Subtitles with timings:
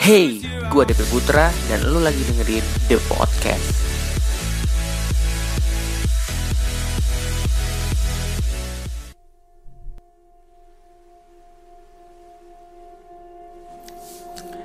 [0.00, 0.40] Hey,
[0.72, 3.68] gue Depe Putra dan lu lagi dengerin The Podcast.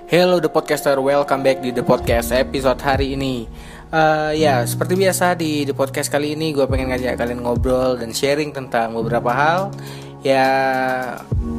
[0.07, 3.51] Hello The Podcaster, welcome back di The Podcast episode hari ini
[3.91, 8.15] uh, Ya, seperti biasa di The Podcast kali ini gue pengen ngajak kalian ngobrol dan
[8.15, 9.75] sharing tentang beberapa hal
[10.25, 10.49] Ya,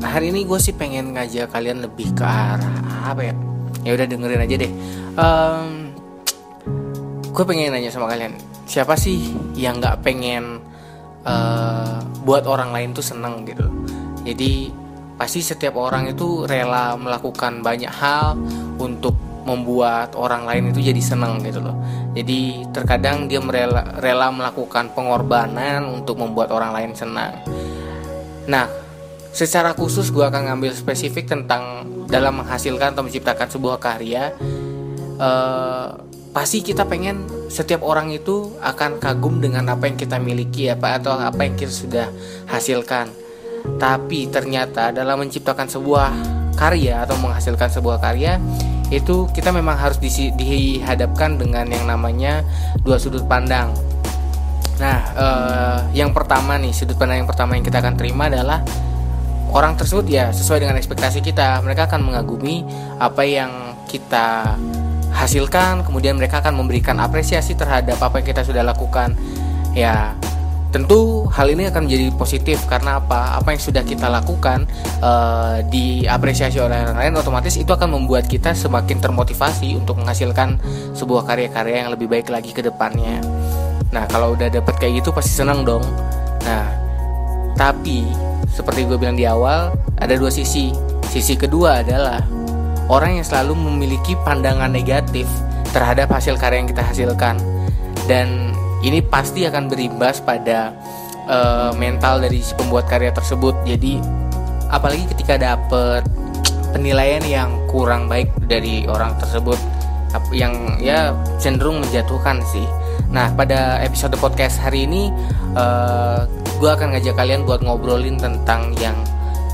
[0.03, 3.35] hari ini gue sih pengen ngajak kalian lebih ke arah apa ya
[3.87, 4.73] Ya udah dengerin aja deh
[5.15, 5.95] um,
[7.30, 8.34] Gue pengen nanya sama kalian
[8.66, 10.59] Siapa sih yang gak pengen
[11.23, 13.70] uh, buat orang lain tuh seneng gitu
[14.27, 14.75] Jadi
[15.14, 18.34] pasti setiap orang itu rela melakukan banyak hal
[18.83, 19.14] untuk
[19.47, 21.78] membuat orang lain itu jadi senang gitu loh.
[22.19, 27.47] Jadi terkadang dia merela, rela melakukan pengorbanan untuk membuat orang lain senang.
[28.46, 28.70] Nah,
[29.34, 34.34] secara khusus gue akan ngambil spesifik tentang dalam menghasilkan atau menciptakan sebuah karya.
[35.16, 35.97] Uh,
[36.36, 41.16] pasti kita pengen setiap orang itu akan kagum dengan apa yang kita miliki apa atau
[41.16, 42.06] apa yang kita sudah
[42.53, 43.08] hasilkan
[43.80, 46.12] tapi ternyata dalam menciptakan sebuah
[46.55, 48.36] karya atau menghasilkan sebuah karya
[48.88, 52.47] itu kita memang harus di, dihadapkan dengan yang namanya
[52.86, 53.75] dua sudut pandang.
[54.77, 58.60] Nah, eh, yang pertama nih sudut pandang yang pertama yang kita akan terima adalah
[59.52, 61.64] orang tersebut ya sesuai dengan ekspektasi kita.
[61.64, 62.66] Mereka akan mengagumi
[63.00, 63.50] apa yang
[63.88, 64.58] kita
[65.16, 69.16] hasilkan, kemudian mereka akan memberikan apresiasi terhadap apa yang kita sudah lakukan.
[69.72, 70.12] Ya,
[70.77, 73.41] Tentu hal ini akan menjadi positif karena apa?
[73.41, 74.69] Apa yang sudah kita lakukan
[75.00, 80.60] uh, diapresiasi oleh orang lain otomatis itu akan membuat kita semakin termotivasi untuk menghasilkan
[80.92, 83.24] sebuah karya-karya yang lebih baik lagi ke depannya.
[83.95, 85.83] Nah, kalau udah dapet kayak gitu pasti senang dong.
[86.42, 86.67] Nah,
[87.55, 88.06] tapi
[88.51, 90.75] seperti gue bilang di awal, ada dua sisi.
[91.06, 92.20] Sisi kedua adalah
[92.91, 95.27] orang yang selalu memiliki pandangan negatif
[95.70, 97.37] terhadap hasil karya yang kita hasilkan.
[98.06, 98.53] Dan
[98.84, 100.75] ini pasti akan berimbas pada
[101.27, 104.00] uh, mental dari si pembuat karya tersebut jadi
[104.71, 106.03] apalagi ketika dapet
[106.75, 109.59] penilaian yang kurang baik dari orang tersebut
[110.33, 112.65] yang ya cenderung menjatuhkan sih
[113.11, 115.09] nah pada episode podcast hari ini
[115.55, 116.21] uh, eh,
[116.56, 118.97] gue akan ngajak kalian buat ngobrolin tentang yang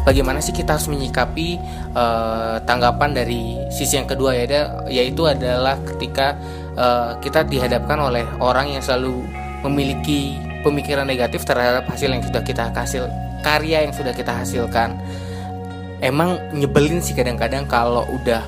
[0.09, 1.61] bagaimana sih kita harus menyikapi
[1.95, 6.35] uh, tanggapan dari sisi yang kedua ya yaitu adalah ketika
[6.75, 9.23] uh, kita dihadapkan oleh orang yang selalu
[9.63, 13.07] memiliki pemikiran negatif terhadap hasil yang sudah kita hasil
[13.43, 14.97] karya yang sudah kita hasilkan.
[16.03, 18.43] Emang nyebelin sih kadang-kadang kalau udah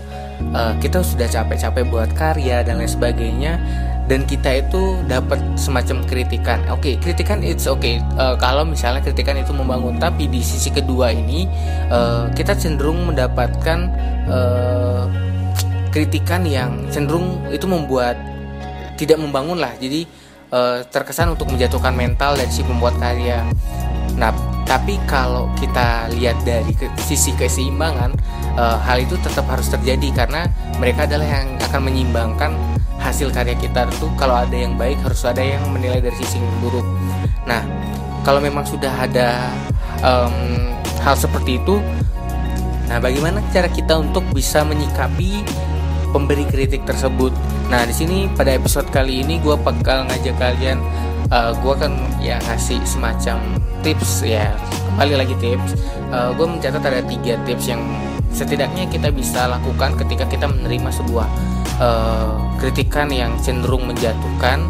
[0.53, 3.57] uh, kita sudah capek-capek buat karya dan lain sebagainya
[4.05, 6.61] dan kita itu dapat semacam kritikan.
[6.69, 8.05] Oke, okay, kritikan it's okay.
[8.21, 11.49] Uh, kalau misalnya kritikan itu membangun, tapi di sisi kedua ini
[11.89, 13.89] uh, kita cenderung mendapatkan
[14.29, 15.09] uh,
[15.95, 18.19] kritikan yang cenderung itu membuat
[18.99, 19.71] tidak membangun lah.
[19.79, 20.07] Jadi
[20.51, 23.47] e, terkesan untuk menjatuhkan mental dari si pembuat karya.
[24.19, 28.17] Nah tapi kalau kita lihat dari ke, sisi keseimbangan
[28.57, 30.49] e, hal itu tetap harus terjadi karena
[30.81, 32.53] mereka adalah yang akan menyeimbangkan
[32.99, 36.59] hasil karya kita itu kalau ada yang baik harus ada yang menilai dari sisi yang
[36.65, 36.87] buruk
[37.45, 37.61] nah
[38.25, 39.53] kalau memang sudah ada
[40.01, 40.73] um,
[41.05, 41.77] hal seperti itu
[42.89, 45.45] Nah, bagaimana cara kita untuk bisa menyikapi
[46.13, 47.33] pemberi kritik tersebut.
[47.73, 50.79] Nah, di sini pada episode kali ini gue bakal ngajak kalian,
[51.31, 53.39] uh, eh, gue akan ya ngasih semacam
[53.85, 54.53] tips ya,
[54.93, 55.79] kembali lagi tips.
[56.11, 57.83] Uh, eh, gue mencatat ada tiga tips yang
[58.35, 61.29] setidaknya kita bisa lakukan ketika kita menerima sebuah
[61.79, 64.67] uh, kritikan yang cenderung menjatuhkan,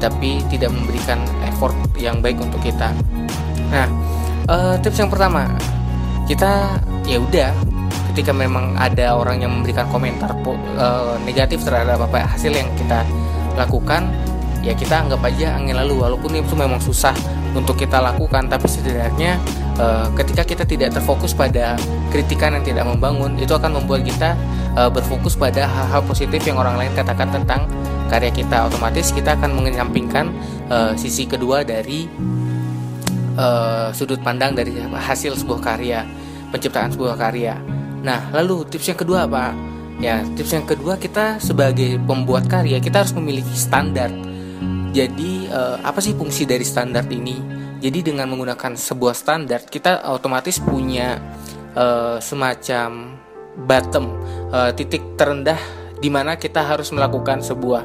[0.00, 2.96] tapi tidak memberikan effort yang baik untuk kita.
[3.68, 3.86] Nah,
[4.48, 5.52] uh, tips yang pertama,
[6.24, 7.52] kita ya udah
[8.14, 10.32] ketika memang ada orang yang memberikan komentar
[10.78, 13.02] uh, negatif terhadap apa hasil yang kita
[13.58, 14.06] lakukan
[14.64, 17.12] ya kita anggap aja angin lalu walaupun itu memang susah
[17.52, 19.36] untuk kita lakukan tapi setidaknya
[19.76, 21.76] uh, ketika kita tidak terfokus pada
[22.08, 24.32] kritikan yang tidak membangun itu akan membuat kita
[24.74, 27.68] uh, berfokus pada hal-hal positif yang orang lain katakan tentang
[28.08, 30.32] karya kita otomatis kita akan menyampingkan
[30.72, 32.08] uh, sisi kedua dari
[33.36, 36.02] uh, sudut pandang dari hasil sebuah karya
[36.50, 37.54] penciptaan sebuah karya
[38.04, 39.56] Nah, lalu tips yang kedua apa?
[39.96, 44.12] Ya, tips yang kedua kita sebagai pembuat karya kita harus memiliki standar.
[44.94, 47.64] Jadi, eh, apa sih fungsi dari standar ini?
[47.84, 51.20] Jadi dengan menggunakan sebuah standar kita otomatis punya
[51.76, 53.18] eh, semacam
[53.68, 54.04] bottom
[54.54, 55.58] eh, titik terendah
[56.00, 57.84] di mana kita harus melakukan sebuah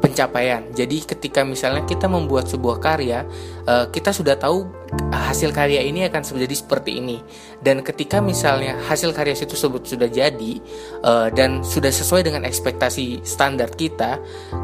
[0.00, 0.64] pencapaian.
[0.72, 3.28] Jadi ketika misalnya kita membuat sebuah karya,
[3.68, 4.66] uh, kita sudah tahu
[5.12, 7.20] hasil karya ini akan menjadi seperti ini.
[7.60, 10.52] Dan ketika misalnya hasil karya itu sudah jadi
[11.04, 14.18] uh, dan sudah sesuai dengan ekspektasi standar kita,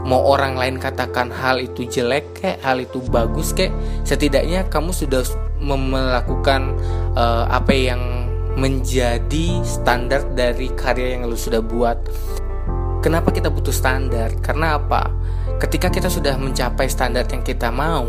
[0.09, 5.23] mau orang lain katakan hal itu jelek kayak hal itu bagus kayak setidaknya kamu sudah
[5.63, 6.75] melakukan
[7.15, 8.03] uh, apa yang
[8.57, 12.01] menjadi standar dari karya yang lu sudah buat.
[13.07, 14.35] Kenapa kita butuh standar?
[14.43, 15.07] Karena apa?
[15.63, 18.03] Ketika kita sudah mencapai standar yang kita mau,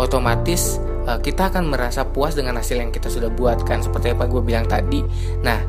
[0.00, 4.24] otomatis uh, kita akan merasa puas dengan hasil yang kita sudah buat kan seperti apa
[4.24, 5.04] gue bilang tadi.
[5.44, 5.60] Nah,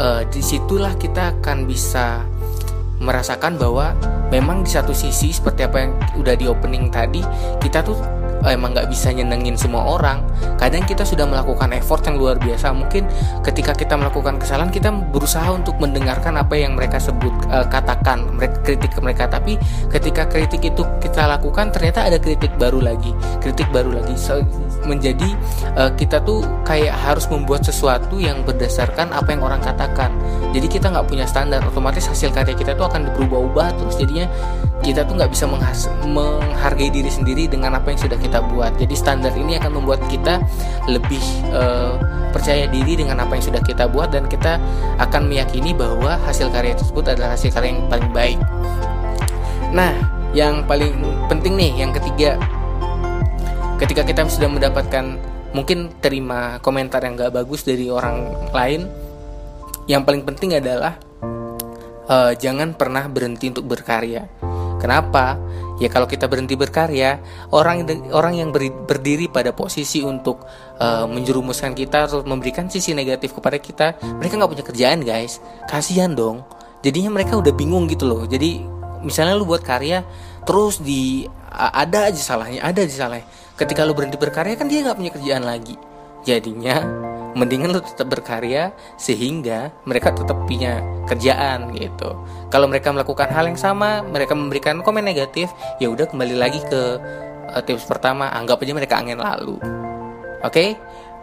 [0.00, 2.24] uh, di situlah kita akan bisa
[3.04, 3.92] merasakan bahwa
[4.32, 7.20] memang di satu sisi seperti apa yang udah di opening tadi
[7.60, 8.00] kita tuh
[8.48, 10.24] emang nggak bisa nyenengin semua orang.
[10.56, 12.72] Kadang kita sudah melakukan effort yang luar biasa.
[12.72, 13.04] Mungkin
[13.44, 18.56] ketika kita melakukan kesalahan kita berusaha untuk mendengarkan apa yang mereka sebut uh, katakan mereka
[18.64, 19.28] kritik ke mereka.
[19.28, 19.60] Tapi
[19.92, 23.12] ketika kritik itu kita lakukan ternyata ada kritik baru lagi.
[23.44, 24.14] Kritik baru lagi.
[24.16, 24.40] So,
[24.88, 25.28] menjadi
[25.76, 30.12] uh, kita tuh kayak harus membuat sesuatu yang berdasarkan apa yang orang katakan.
[30.56, 31.60] Jadi kita nggak punya standar.
[31.66, 33.96] Otomatis hasil karya kita tuh akan berubah-ubah terus.
[34.00, 34.26] Jadinya
[34.80, 35.44] kita tuh nggak bisa
[36.08, 38.72] menghargai diri sendiri dengan apa yang sudah kita buat.
[38.80, 40.40] Jadi standar ini akan membuat kita
[40.88, 41.20] lebih
[41.52, 42.00] uh,
[42.32, 44.56] percaya diri dengan apa yang sudah kita buat dan kita
[44.96, 48.38] akan meyakini bahwa hasil karya tersebut adalah hasil karya yang paling baik.
[49.70, 49.92] Nah,
[50.32, 50.96] yang paling
[51.28, 52.40] penting nih, yang ketiga,
[53.76, 58.86] ketika kita sudah mendapatkan mungkin terima komentar yang gak bagus dari orang lain,
[59.90, 60.96] yang paling penting adalah
[62.06, 64.49] uh, jangan pernah berhenti untuk berkarya
[64.80, 65.36] Kenapa?
[65.80, 67.20] Ya kalau kita berhenti berkarya,
[67.52, 68.48] orang orang yang
[68.84, 70.44] berdiri pada posisi untuk
[70.80, 75.40] uh, menjerumuskan kita atau memberikan sisi negatif kepada kita, mereka nggak punya kerjaan guys.
[75.68, 76.44] Kasihan dong.
[76.80, 78.24] Jadinya mereka udah bingung gitu loh.
[78.24, 78.60] Jadi
[79.04, 80.04] misalnya lu buat karya,
[80.44, 83.28] terus di ada aja salahnya, ada aja salahnya.
[83.56, 85.76] Ketika lu berhenti berkarya kan dia nggak punya kerjaan lagi.
[86.24, 92.14] Jadinya mendingan lu tetap berkarya sehingga mereka tetap punya kerjaan gitu.
[92.50, 96.80] Kalau mereka melakukan hal yang sama mereka memberikan komen negatif ya udah kembali lagi ke
[97.54, 99.58] uh, tips pertama anggap aja mereka angin lalu.
[100.40, 100.50] Oke?
[100.50, 100.70] Okay?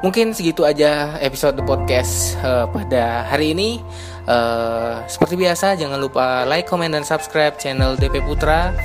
[0.05, 3.81] mungkin segitu aja episode podcast uh, pada hari ini.
[4.27, 8.75] Uh, seperti biasa jangan lupa like comment dan subscribe channel DP Putra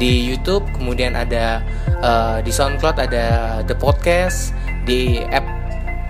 [0.00, 0.64] di YouTube.
[0.74, 1.62] Kemudian ada
[2.00, 4.56] uh, di SoundCloud ada The Podcast
[4.88, 5.55] di app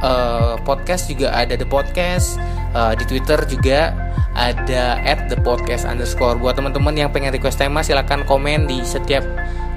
[0.02, 2.40] uh, podcast juga ada the podcast
[2.76, 3.94] uh, di Twitter juga
[4.36, 6.36] ada at the podcast underscore.
[6.36, 9.24] Buat teman-teman yang pengen request tema silahkan komen di setiap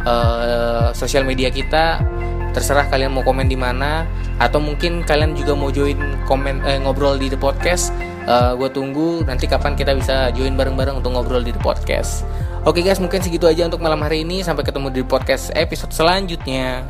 [0.04, 2.04] uh, sosial media kita.
[2.50, 4.10] Terserah kalian mau komen di mana
[4.42, 7.94] atau mungkin kalian juga mau join komen eh, ngobrol di the podcast.
[8.26, 12.26] Uh, gue tunggu nanti kapan kita bisa join bareng-bareng untuk ngobrol di the podcast.
[12.66, 14.42] Oke guys mungkin segitu aja untuk malam hari ini.
[14.42, 16.90] Sampai ketemu di podcast episode selanjutnya